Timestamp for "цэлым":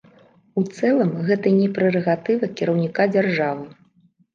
0.77-1.11